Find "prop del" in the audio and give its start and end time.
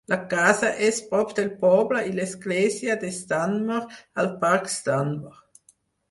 1.09-1.49